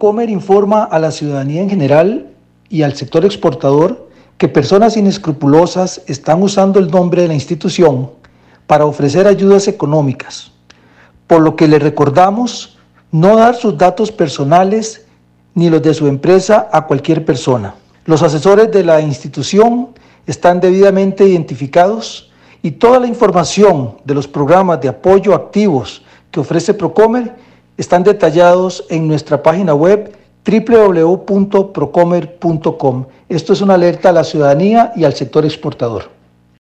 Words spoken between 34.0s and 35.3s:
a la ciudadanía y al